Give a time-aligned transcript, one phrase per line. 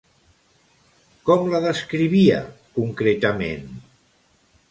[1.29, 2.41] Com la descrivia,
[2.79, 3.69] concretament?